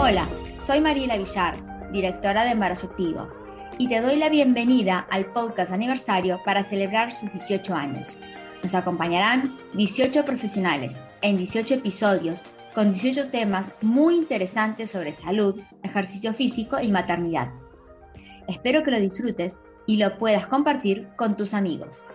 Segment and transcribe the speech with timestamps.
[0.00, 1.54] Hola, soy Mariela Villar,
[1.92, 3.28] directora de Embarazo Activo,
[3.78, 8.18] y te doy la bienvenida al podcast aniversario para celebrar sus 18 años.
[8.62, 16.32] Nos acompañarán 18 profesionales en 18 episodios con 18 temas muy interesantes sobre salud, ejercicio
[16.32, 17.50] físico y maternidad.
[18.46, 22.06] Espero que lo disfrutes y lo puedas compartir con tus amigos.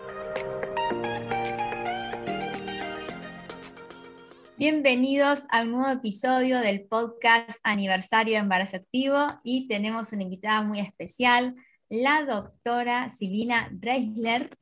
[4.66, 10.62] Bienvenidos a un nuevo episodio del podcast Aniversario de Embarazo Activo y tenemos una invitada
[10.62, 11.54] muy especial,
[11.90, 14.58] la doctora Silvina Reisler,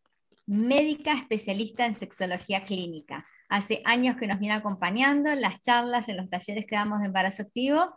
[0.47, 3.23] médica especialista en sexología clínica.
[3.47, 7.05] Hace años que nos viene acompañando en las charlas, en los talleres que damos de
[7.05, 7.95] embarazo activo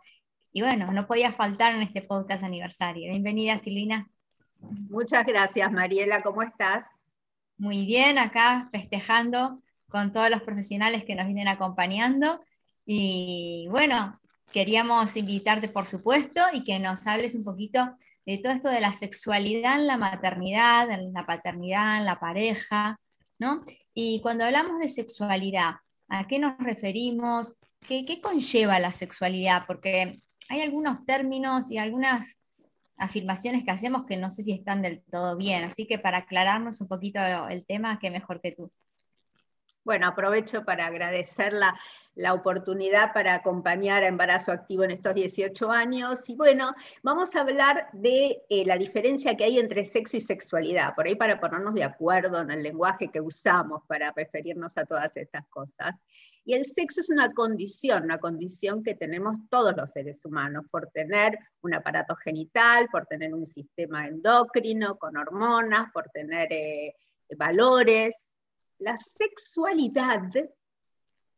[0.53, 3.09] y bueno, no podía faltar en este podcast aniversario.
[3.09, 4.07] Bienvenida Silvina.
[4.59, 6.85] Muchas gracias Mariela, ¿cómo estás?
[7.57, 9.63] Muy bien, acá festejando
[9.95, 12.43] con todos los profesionales que nos vienen acompañando.
[12.85, 14.11] Y bueno,
[14.51, 18.91] queríamos invitarte, por supuesto, y que nos hables un poquito de todo esto de la
[18.91, 22.99] sexualidad en la maternidad, en la paternidad, en la pareja,
[23.39, 23.63] ¿no?
[23.93, 25.75] Y cuando hablamos de sexualidad,
[26.09, 27.55] ¿a qué nos referimos?
[27.87, 29.63] ¿Qué, qué conlleva la sexualidad?
[29.65, 30.13] Porque
[30.49, 32.43] hay algunos términos y algunas
[32.97, 36.81] afirmaciones que hacemos que no sé si están del todo bien, así que para aclararnos
[36.81, 38.73] un poquito el tema, qué mejor que tú.
[39.85, 41.75] Bueno, aprovecho para agradecer la,
[42.33, 46.27] oportunidad para acompañar a Embarazo Activo en estos 18 años.
[46.27, 50.95] Y bueno, vamos a hablar de eh, la diferencia que hay entre sexo y sexualidad,
[50.95, 55.15] por ahí para ponernos de acuerdo en el lenguaje que usamos para referirnos a todas
[55.15, 55.93] estas cosas.
[56.45, 60.87] Y el sexo es una condición, una condición que tenemos todos los seres humanos, por
[60.87, 66.95] tener un aparato genital, por tener un sistema endocrino con hormonas, por tener eh,
[67.37, 68.15] valores,
[68.79, 70.31] la sexualidad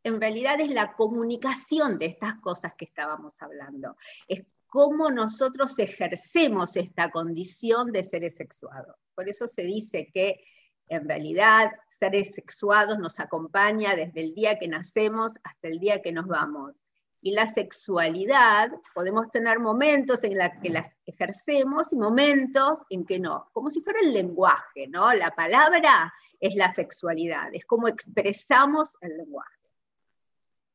[0.04, 3.96] en realidad es la comunicación de estas cosas que estábamos hablando.
[4.26, 8.96] Es cómo nosotros ejercemos esta condición de seres sexuados.
[9.14, 10.44] Por eso se dice que
[10.88, 16.12] en realidad seres sexuados nos acompaña desde el día que nacemos hasta el día que
[16.12, 16.76] nos vamos.
[17.20, 23.18] Y la sexualidad, podemos tener momentos en los que las ejercemos y momentos en que
[23.18, 25.12] no, como si fuera el lenguaje, ¿no?
[25.14, 29.58] La palabra es la sexualidad, es cómo expresamos el lenguaje.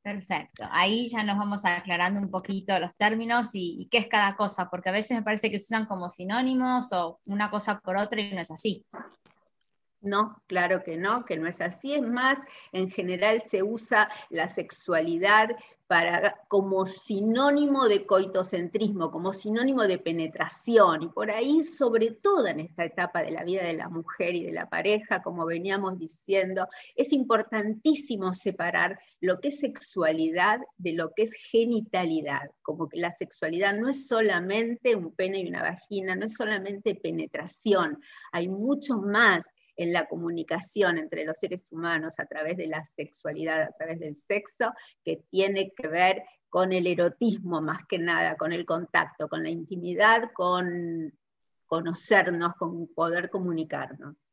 [0.04, 4.70] Perfecto, ahí ya nos vamos aclarando un poquito los términos y, qué es cada cosa,
[4.70, 8.20] porque a veces me parece que se usan como sinónimos o una cosa por otra
[8.20, 8.86] y no es así.
[10.02, 11.94] No, claro que no, que no es así.
[11.94, 12.38] Es más,
[12.74, 15.52] en general se usa la sexualidad
[16.48, 21.04] como sinónimo de coitocentrismo, como sinónimo de penetración.
[21.04, 24.44] Y por ahí, sobre todo en esta etapa de la vida de la mujer y
[24.44, 31.12] de la pareja, como veníamos diciendo, es importantísimo separar lo que es sexualidad de lo
[31.14, 32.52] que es genitalidad.
[32.62, 36.96] Como que la sexualidad no es solamente un pene y una vagina, no es solamente
[36.96, 39.46] penetración, hay mucho más
[39.76, 44.16] en la comunicación entre los seres humanos a través de la sexualidad, a través del
[44.16, 44.74] sexo,
[45.04, 49.50] que tiene que ver con el erotismo más que nada, con el contacto, con la
[49.50, 51.12] intimidad, con
[51.66, 54.30] conocernos, con poder comunicarnos.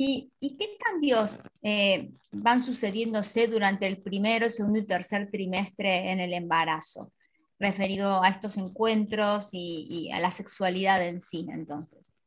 [0.00, 6.32] ¿Y, qué cambios eh, van sucediéndose durante el primero, segundo y tercer trimestre en el
[6.32, 7.12] embarazo,
[7.58, 12.17] referido a estos encuentros y a la sexualidad en sí, entonces?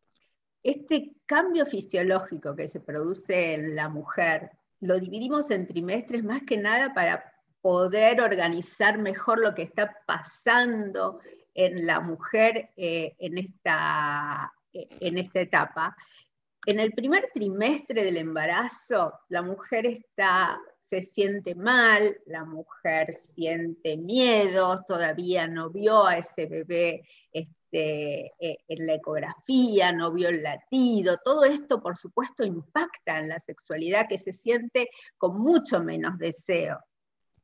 [0.63, 4.51] Este cambio fisiológico que se produce en la mujer
[4.81, 11.19] lo dividimos en trimestres más que nada para poder organizar mejor lo que está pasando
[11.53, 15.95] en la mujer eh, en, esta, en esta etapa.
[16.65, 23.97] En el primer trimestre del embarazo, la mujer está, se siente mal, la mujer siente
[23.97, 27.03] miedos, todavía no vio a ese bebé
[27.71, 28.31] eh,
[28.67, 34.07] en la ecografía, no vio el latido, todo esto por supuesto impacta en la sexualidad
[34.07, 36.79] que se siente con mucho menos deseo.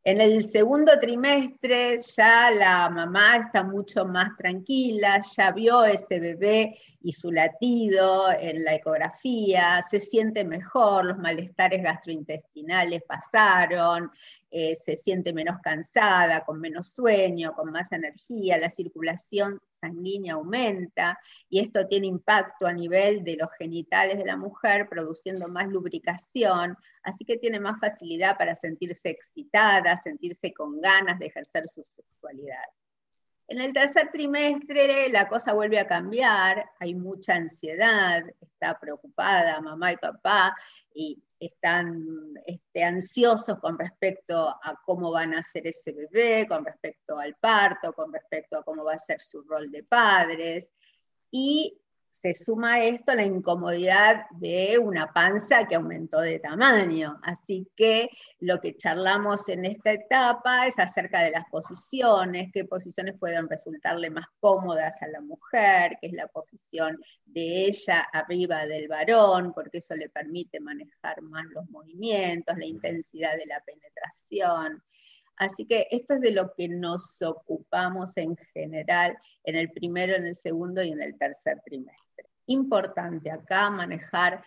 [0.09, 6.77] En el segundo trimestre ya la mamá está mucho más tranquila, ya vio ese bebé
[7.01, 14.09] y su latido en la ecografía, se siente mejor, los malestares gastrointestinales pasaron,
[14.49, 21.19] eh, se siente menos cansada, con menos sueño, con más energía, la circulación sanguínea aumenta
[21.49, 26.77] y esto tiene impacto a nivel de los genitales de la mujer, produciendo más lubricación,
[27.03, 32.63] así que tiene más facilidad para sentirse excitada, sentirse con ganas de ejercer su sexualidad.
[33.49, 39.93] En el tercer trimestre la cosa vuelve a cambiar, hay mucha ansiedad, está preocupada mamá
[39.93, 40.55] y papá,
[40.93, 47.17] y están este, ansiosos con respecto a cómo van a ser ese bebé, con respecto
[47.17, 50.71] al parto, con respecto a cómo va a ser su rol de padres.
[51.31, 57.19] Y se suma a esto la incomodidad de una panza que aumentó de tamaño.
[57.23, 58.09] Así que
[58.39, 64.09] lo que charlamos en esta etapa es acerca de las posiciones, qué posiciones pueden resultarle
[64.09, 69.79] más cómodas a la mujer, qué es la posición de ella arriba del varón, porque
[69.79, 74.83] eso le permite manejar más los movimientos, la intensidad de la penetración.
[75.37, 80.25] Así que esto es de lo que nos ocupamos en general en el primero, en
[80.25, 82.25] el segundo y en el tercer trimestre.
[82.47, 84.43] Importante acá manejar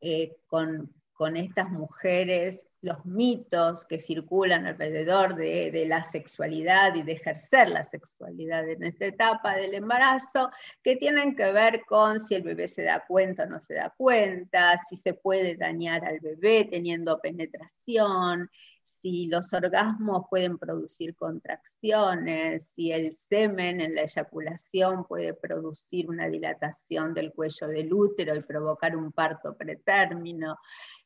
[0.00, 7.12] eh, con, con estas mujeres los mitos que circulan alrededor de, la sexualidad y de
[7.12, 10.50] ejercer la sexualidad en esta etapa del embarazo,
[10.82, 13.94] que tienen que ver con si el bebé se da cuenta o no se da
[13.96, 18.50] cuenta, si se puede dañar al bebé teniendo penetración,
[18.82, 26.28] si los orgasmos pueden producir contracciones, si el semen en la eyaculación puede producir una
[26.28, 30.58] dilatación del cuello del útero y provocar un parto pretérmino.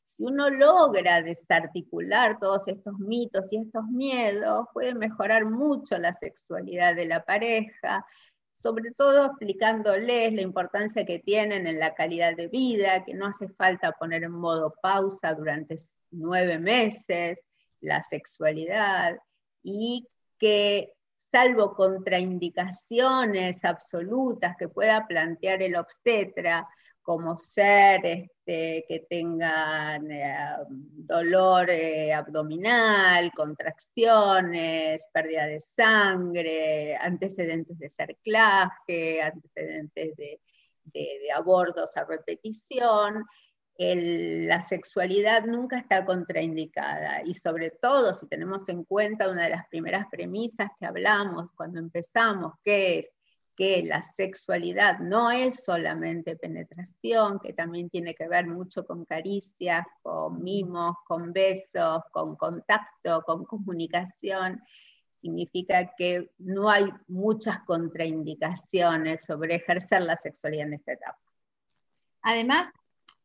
[0.07, 6.95] Si uno logra desarticular todos estos mitos y estos miedos, puede mejorar mucho la sexualidad
[6.95, 8.07] de la pareja,
[8.55, 13.49] sobre todo explicándoles la importancia que tienen en la calidad de vida, que no hace
[13.49, 15.77] falta poner en modo pausa durante
[16.13, 17.39] nueve meses
[17.81, 19.19] la sexualidad
[19.65, 20.07] y
[20.39, 20.93] que
[21.33, 26.69] salvo contraindicaciones absolutas que pueda plantear el obstetra,
[27.07, 30.37] como ser este, que tengan eh,
[30.69, 40.41] dolor eh, abdominal, contracciones, pérdida de sangre, antecedentes de cerclaje, antecedentes de,
[40.87, 43.25] de, abortos a repetición.
[43.79, 49.69] la sexualidad nunca está contraindicada y sobre todo si tenemos en cuenta una de las
[49.69, 53.07] primeras premisas que hablamos cuando empezamos, que es
[53.57, 59.87] que la sexualidad no es solamente penetración, que también tiene que ver mucho con caricias,
[60.03, 64.63] con mimos, con besos, con contacto, con comunicación.
[65.17, 71.19] Significa que no hay muchas contraindicaciones sobre ejercer la sexualidad en esta etapa.
[72.21, 72.71] Además,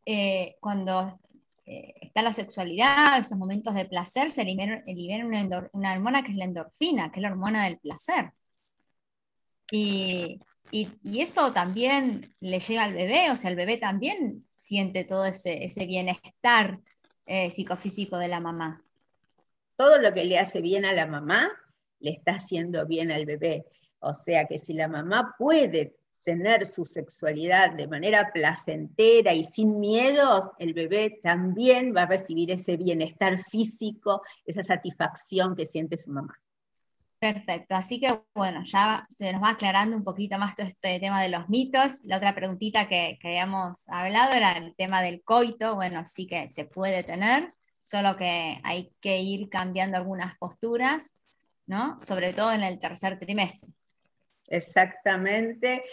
[0.06, 1.19] eh, cuando
[1.66, 6.38] eh, está la sexualidad, esos momentos de placer, se libera, una, una hormona que es
[6.38, 8.31] la endorfina, que es la hormona del placer.
[9.71, 10.39] Y,
[11.03, 16.79] eso también le llega al bebé, o sea, el bebé también siente todo ese, bienestar
[17.25, 18.83] eh, psicofísico de la mamá.
[19.75, 21.50] Todo lo que le hace bien a la mamá,
[22.00, 23.65] le está haciendo bien al bebé.
[24.00, 29.79] O sea que si la mamá puede tener su sexualidad de manera placentera y sin
[29.79, 36.12] miedos, el bebé también va a recibir ese bienestar físico, esa satisfacción que siente su
[36.12, 36.39] mamá.
[37.21, 41.21] Perfecto, así que bueno, ya se nos va aclarando un poquito más todo este tema
[41.21, 42.00] de los mitos.
[42.03, 46.65] La otra preguntita que, habíamos hablado era el tema del coito, bueno, sí que se
[46.65, 47.53] puede tener,
[47.83, 51.15] solo que hay que ir cambiando algunas posturas,
[51.68, 52.01] ¿no?
[52.01, 53.69] Sobre todo en el tercer trimestre.
[54.47, 55.83] Exactamente,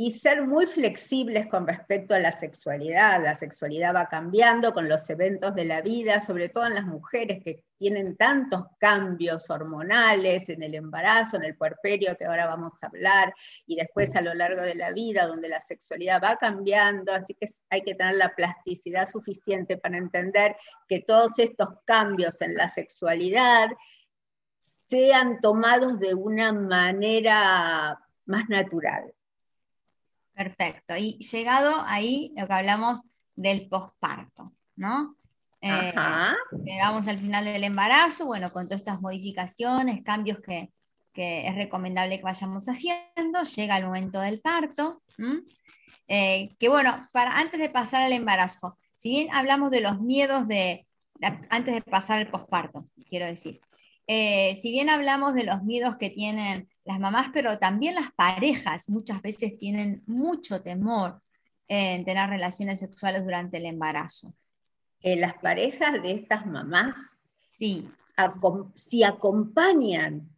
[0.00, 3.20] y ser muy flexibles con respecto a la sexualidad.
[3.20, 7.42] La sexualidad va cambiando con los eventos de la vida, sobre todo en las mujeres
[7.42, 12.86] que tienen tantos cambios hormonales en el embarazo, en el puerperio, que ahora vamos a
[12.86, 13.34] hablar,
[13.66, 17.48] y después a lo largo de la vida, donde la sexualidad va cambiando, así que
[17.68, 20.54] hay que tener la plasticidad suficiente para entender
[20.88, 23.70] que todos estos cambios en la sexualidad
[24.86, 29.12] sean tomados de una manera más natural.
[30.38, 30.96] Perfecto.
[30.96, 33.00] Y llegado ahí, lo que hablamos
[33.34, 35.16] del posparto, ¿no?
[35.60, 35.92] Eh,
[36.64, 40.70] llegamos al final del embarazo, bueno, con todas estas modificaciones, cambios que,
[41.14, 45.02] es recomendable que vayamos haciendo, llega el momento del parto,
[46.06, 50.46] eh, que bueno, para, antes de pasar al embarazo, si bien hablamos de los miedos
[50.46, 50.86] de,
[51.50, 53.60] antes de pasar al posparto, quiero decir,
[54.06, 58.88] eh, si bien hablamos de los miedos que tienen las mamás, pero también las parejas
[58.88, 61.20] muchas veces tienen mucho temor
[61.68, 64.32] en tener relaciones sexuales durante el embarazo.
[65.02, 66.98] Eh, las parejas de estas mamás,
[67.42, 67.86] sí.
[68.72, 70.30] si acompañan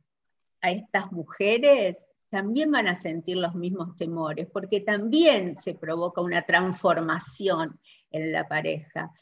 [0.61, 1.97] a estas mujeres,
[2.30, 7.78] también van a sentir los mismos temores, porque también se provoca una transformación
[8.11, 9.12] en la pareja,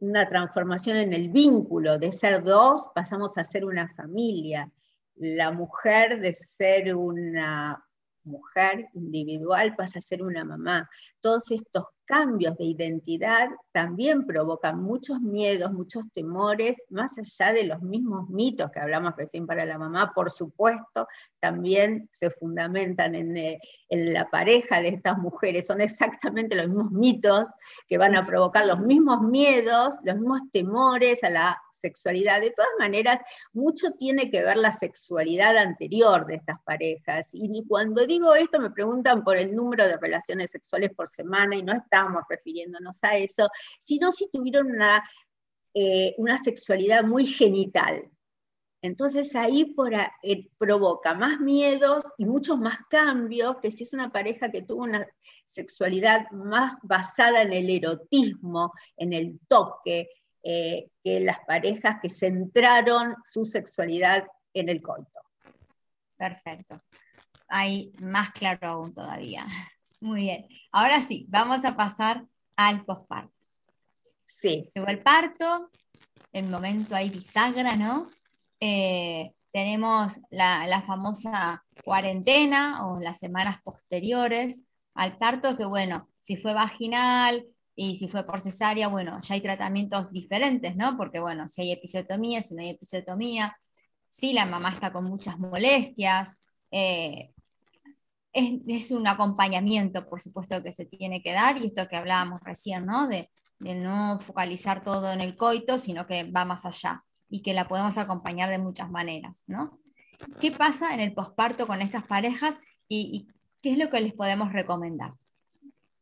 [0.00, 4.70] una transformación en el vínculo, de ser dos pasamos a ser una familia,
[5.18, 7.82] la mujer de ser una
[8.28, 10.88] mujer individual pasa a ser una mamá.
[11.20, 17.82] Todos estos cambios de identidad también provocan muchos miedos, muchos temores, más allá de los
[17.82, 21.06] mismos mitos que hablamos recién para la mamá, por supuesto,
[21.38, 23.58] también se fundamentan en, eh,
[23.88, 25.66] en, la pareja de estas mujeres.
[25.66, 27.50] Son exactamente los mismos mitos
[27.88, 32.40] que van a provocar los mismos miedos, los mismos temores a la sexualidad.
[32.40, 33.20] De todas maneras,
[33.52, 37.28] mucho tiene que ver la sexualidad anterior de estas parejas.
[37.32, 41.62] Y cuando digo esto me preguntan por el número de relaciones sexuales por semana y
[41.62, 43.48] no estamos refiriéndonos a eso,
[43.80, 45.02] sino si tuvieron una,
[45.74, 48.10] eh, una sexualidad muy genital.
[48.80, 49.74] Entonces ahí
[50.22, 54.84] eh, provoca más miedos y muchos más cambios que si es una pareja que tuvo
[54.84, 55.06] una
[55.46, 60.08] sexualidad más basada en el erotismo, en el toque,
[60.42, 65.20] eh, que las parejas que centraron su sexualidad en el coito.
[66.16, 66.82] Perfecto.
[67.48, 69.44] Hay más claro aún todavía.
[70.00, 70.46] Muy bien.
[70.72, 72.24] Ahora sí, vamos a pasar
[72.56, 73.32] al posparto.
[74.24, 74.68] Sí.
[74.74, 75.70] Llegó el parto,
[76.32, 78.06] el momento ahí bisagra, ¿no?
[78.60, 84.64] Eh, tenemos la, la, famosa cuarentena o las semanas posteriores
[84.94, 87.46] al parto, que bueno, si fue vaginal,
[87.80, 90.96] y si fue por cesárea, bueno, ya hay tratamientos diferentes, ¿no?
[90.96, 93.56] Porque, bueno, si hay episiotomía, si no hay episiotomía,
[94.08, 96.42] si la mamá está con muchas molestias,
[96.72, 97.30] eh,
[98.32, 102.84] es, un acompañamiento, por supuesto, que se tiene que dar, y esto que hablábamos recién,
[102.84, 103.06] ¿no?
[103.06, 103.30] De,
[103.60, 107.96] no focalizar todo en el coito, sino que va más allá y que la podemos
[107.96, 109.78] acompañar de muchas maneras, ¿no?
[110.40, 112.58] ¿Qué pasa en el posparto con estas parejas
[112.88, 113.28] y
[113.62, 115.12] qué es lo que les podemos recomendar?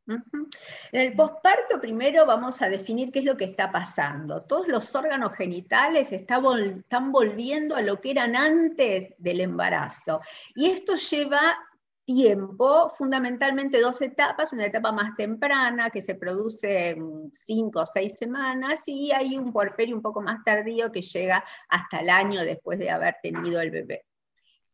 [0.06, 4.42] En el posparto primero vamos a definir qué es lo que está pasando.
[4.42, 10.20] Todos los órganos genitales están volviendo a lo que eran antes del embarazo.
[10.54, 11.56] Y esto lleva
[12.04, 18.16] tiempo, fundamentalmente dos etapas, una etapa más temprana que se produce en cinco o seis
[18.16, 22.78] semanas y hay un puerperio un poco más tardío que llega hasta el año después
[22.78, 24.06] de haber tenido el bebé.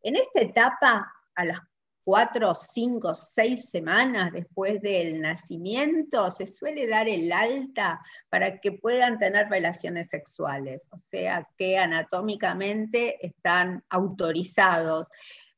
[0.03, 1.59] En esta etapa, a las
[2.03, 9.17] cuatro, cinco, seis semanas después del nacimiento, se suele dar el alta para que puedan
[9.19, 15.07] tener relaciones sexuales, o sea que anatómicamente están autorizados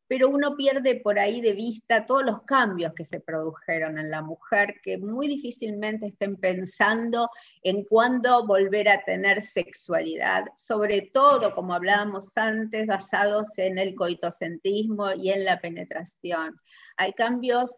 [0.07, 4.21] pero uno pierde por ahí de vista todos los cambios que se produjeron en la
[4.21, 7.29] mujer, que muy difícilmente estén pensando
[7.63, 15.13] en cuándo volver a tener sexualidad, sobre todo, como hablábamos antes, basados en el coitocentrismo
[15.13, 16.59] y en la penetración.
[16.97, 17.77] Hay cambios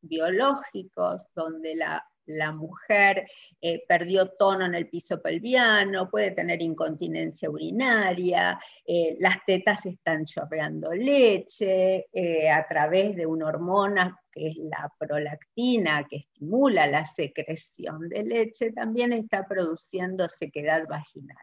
[0.00, 3.26] biológicos donde la la mujer
[3.60, 10.24] eh, perdió tono en el piso pelviano, puede tener incontinencia urinaria, eh, las tetas están
[10.24, 17.04] chorreando leche eh, a través de una hormona que es la prolactina, que estimula la
[17.04, 21.36] secreción de leche, también está produciendo sequedad vaginal.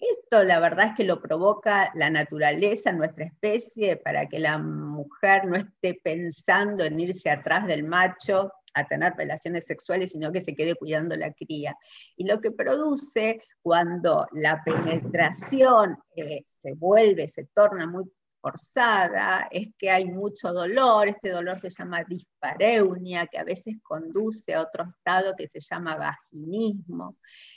[0.00, 5.44] Esto la verdad es que lo provoca la naturaleza, nuestra especie, para que la mujer
[5.44, 10.54] no esté pensando en irse atrás del macho a tener relaciones sexuales, sino que se
[10.54, 11.76] quede cuidando la cría.
[12.16, 18.04] Y lo que produce cuando la penetración eh, se vuelve, se torna muy
[18.40, 24.54] forzada, es que hay mucho dolor, este dolor se llama dispareunia, que a veces conduce
[24.54, 27.16] a otro estado que se llama vaginismo,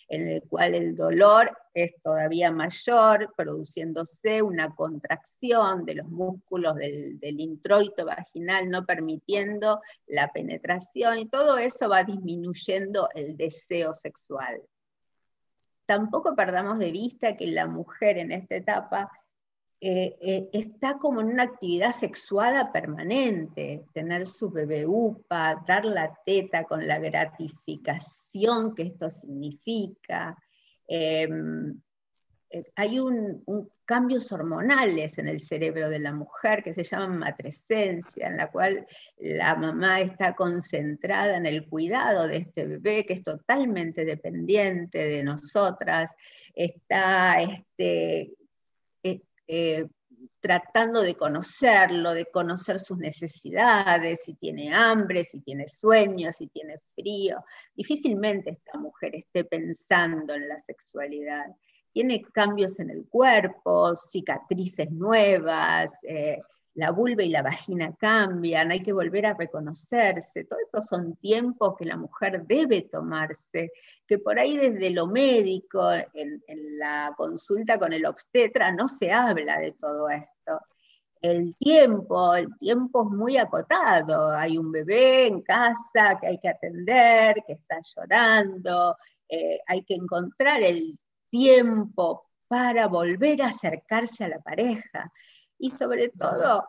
[0.10, 7.20] en el cual el dolor es todavía mayor, produciéndose una contracción de los músculos del,
[7.22, 14.62] introito vaginal, no permitiendo la penetración, y todo eso va disminuyendo el deseo sexual.
[15.86, 19.12] Tampoco perdamos de vista que la mujer en esta etapa
[19.86, 26.18] eh, eh, está como en una actividad sexuada permanente, tener su bebé upa, dar la
[26.26, 30.38] teta con la gratificación que esto significa.
[30.88, 31.82] Em,
[32.50, 33.44] eh, hay un,
[33.84, 38.88] cambios hormonales en el cerebro de la mujer que se llaman matrescencia, en la cual
[39.18, 45.24] la mamá está concentrada en el cuidado de este bebé que es totalmente dependiente de
[45.26, 46.10] nosotras,
[46.56, 48.32] está este,
[49.48, 49.88] eh,
[50.40, 56.80] tratando de conocerlo, de conocer sus necesidades, si tiene hambre, si tiene sueño, si tiene
[56.96, 57.44] frío.
[57.74, 61.46] Difícilmente esta mujer esté pensando en la sexualidad.
[61.92, 66.40] Tiene cambios en el cuerpo, cicatrices nuevas, eh,
[66.76, 70.46] la vulva y la vagina cambian, hay que volver a reconocerse.
[70.46, 73.72] Todos estos son tiempos que la mujer debe tomarse,
[74.08, 76.42] que por ahí desde lo médico, en,
[76.78, 80.60] la consulta con el obstetra, no se habla de todo esto.
[81.22, 84.32] el tiempo, el tiempo es muy acotado.
[84.32, 88.98] Hay un bebé en casa que hay que atender, que está llorando,
[89.30, 90.98] eh, hay que encontrar el
[91.30, 95.12] tiempo para volver a acercarse a la pareja.
[95.64, 96.68] Y sobre todo,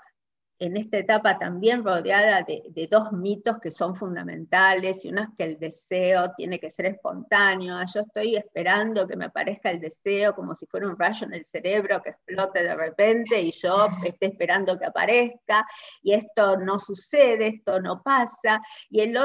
[0.60, 5.42] en esta etapa también rodeada de, dos mitos que son fundamentales, y uno es que
[5.42, 10.54] el deseo tiene que ser espontáneo, yo estoy esperando que me aparezca el deseo como
[10.54, 14.78] si fuera un rayo en el cerebro que explote de repente y yo esté esperando
[14.78, 15.66] que aparezca,
[16.00, 19.18] y esto no sucede, esto no pasa, y el,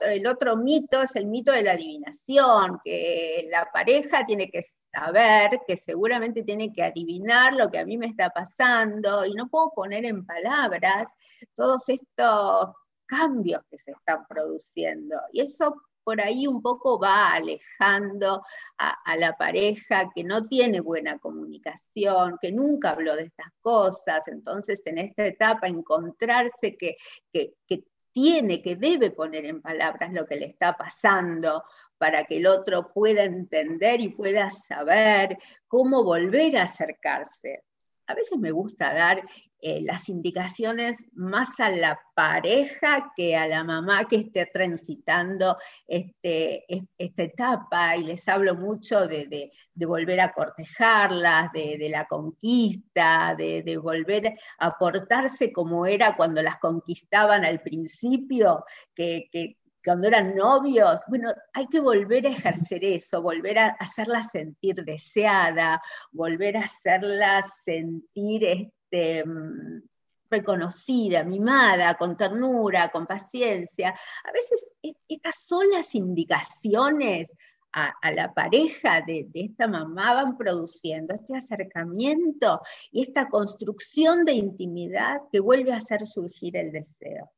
[0.00, 5.60] el otro mito es el mito de la adivinación, que la pareja tiene que saber,
[5.66, 9.70] que seguramente tiene que adivinar lo que a mí me está pasando y no puedo
[9.74, 11.08] poner en palabras
[11.54, 12.74] todos estos
[13.06, 15.16] cambios que se están produciendo.
[15.32, 15.74] Y eso
[16.04, 18.42] por ahí un poco va alejando
[18.78, 24.28] a, la pareja que no tiene buena comunicación, que nunca habló de estas cosas.
[24.28, 26.96] Entonces, en esta etapa, encontrarse que,
[27.32, 31.64] que, que tiene, que debe poner en palabras lo que le está pasando,
[32.04, 37.62] para que el otro pueda entender y pueda saber cómo volver a acercarse.
[38.06, 39.22] A veces me gusta dar
[39.58, 45.56] eh, las indicaciones más a la pareja que a la mamá que esté transitando
[45.86, 46.66] este,
[46.98, 54.38] esta etapa y les hablo mucho de, volver a cortejarlas, de, la conquista, de, volver
[54.58, 61.32] a portarse como era cuando las conquistaban al principio, que, que cuando eran novios, bueno,
[61.52, 68.44] hay que volver a ejercer eso, volver a hacerla sentir deseada, volver a hacerla sentir
[68.44, 69.82] este, mm,
[70.30, 73.90] reconocida, mimada, con ternura, con paciencia.
[74.24, 74.66] A veces
[75.08, 77.30] estas son las indicaciones
[77.72, 82.60] a, la pareja de, de, esta mamá van produciendo este acercamiento
[82.92, 87.33] y esta construcción de intimidad que vuelve a hacer surgir el deseo.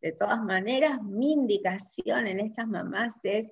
[0.00, 3.50] De todas maneras, mi indicación en estas mamás es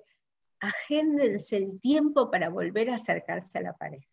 [0.59, 4.09] agéndense el tiempo para volver a acercarse a la pareja.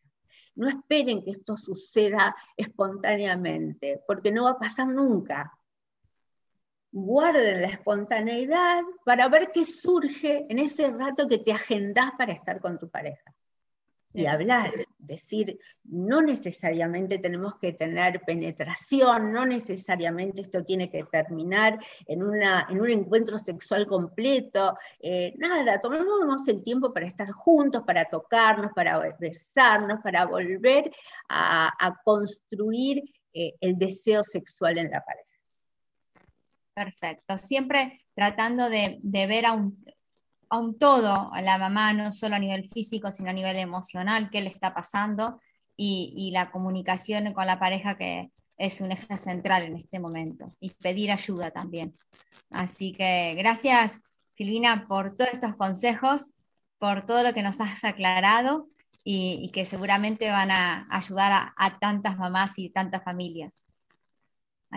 [0.56, 5.52] No esperen que esto suceda espontáneamente, porque no va a pasar nunca.
[6.92, 12.60] Guarden la espontaneidad para ver qué surge en ese rato que te agendás para estar
[12.60, 13.34] con tu pareja
[14.14, 21.80] y hablar, decir, no necesariamente tenemos que tener penetración, no necesariamente esto tiene que terminar
[22.06, 27.82] en, una, en un encuentro sexual completo, eh, nada, tomemos el tiempo para estar juntos,
[27.84, 30.92] para tocarnos, para besarnos, para volver
[31.28, 35.28] a, construir eh, el deseo sexual en la pareja.
[36.72, 39.84] Perfecto, siempre tratando de, de ver a un,
[40.54, 44.40] a todo a la mamá, no solo a nivel físico, sino a nivel emocional, qué
[44.40, 45.40] le está pasando
[45.76, 50.70] y, la comunicación con la pareja que es un eje central en este momento y
[50.70, 51.94] pedir ayuda también.
[52.50, 54.00] Así que gracias
[54.32, 56.34] Silvina por todos estos consejos,
[56.78, 58.68] por todo lo que nos has aclarado
[59.02, 63.63] y, que seguramente van a ayudar a tantas mamás y tantas familias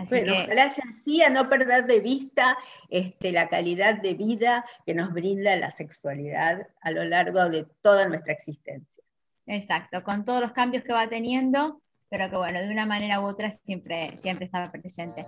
[0.08, 2.56] bueno, ojalá sea así, a no perder de vista
[2.88, 8.06] este, la calidad de vida que nos brinda la sexualidad a lo largo de toda
[8.06, 9.04] nuestra existencia.
[9.46, 11.80] Exacto, con todos los cambios que va teniendo,
[12.10, 15.26] pero que bueno, de una manera u otra siempre, siempre está presente.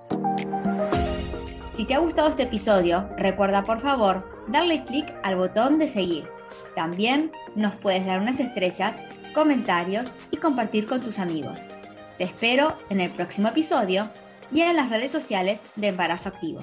[1.73, 6.25] Si te ha gustado este episodio, recuerda por favor darle clic al botón de seguir.
[6.75, 9.01] También nos puedes dar unas estrellas,
[9.35, 11.69] comentarios y compartir con tus amigos.
[12.19, 14.11] Te espero en el próximo episodio
[14.51, 16.61] y en las redes sociales de Embarazo Activo.